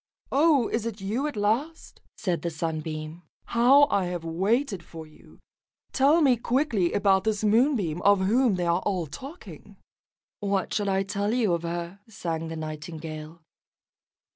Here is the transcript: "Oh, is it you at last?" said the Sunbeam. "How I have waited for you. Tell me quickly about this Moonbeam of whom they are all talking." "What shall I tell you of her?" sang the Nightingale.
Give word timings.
"Oh, 0.31 0.67
is 0.67 0.87
it 0.87 0.99
you 0.99 1.27
at 1.27 1.35
last?" 1.35 2.01
said 2.17 2.41
the 2.41 2.49
Sunbeam. 2.49 3.21
"How 3.45 3.85
I 3.91 4.05
have 4.05 4.23
waited 4.23 4.81
for 4.83 5.05
you. 5.05 5.37
Tell 5.93 6.21
me 6.21 6.37
quickly 6.37 6.91
about 6.93 7.23
this 7.23 7.43
Moonbeam 7.43 8.01
of 8.01 8.21
whom 8.21 8.55
they 8.55 8.65
are 8.65 8.81
all 8.81 9.05
talking." 9.05 9.77
"What 10.39 10.73
shall 10.73 10.89
I 10.89 11.03
tell 11.03 11.31
you 11.35 11.53
of 11.53 11.61
her?" 11.61 11.99
sang 12.09 12.47
the 12.47 12.55
Nightingale. 12.55 13.43